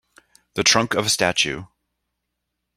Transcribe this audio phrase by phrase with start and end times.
[0.55, 1.65] The trunk of a statue.